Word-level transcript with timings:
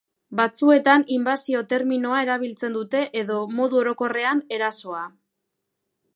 Batzuetan 0.37 1.03
inbasio 1.17 1.61
terminoa 1.73 2.21
erabiltzen 2.27 2.79
dute 2.79 3.03
edo, 3.23 3.37
modu 3.61 3.83
orokorrean, 3.83 4.43
erasoa. 4.59 5.07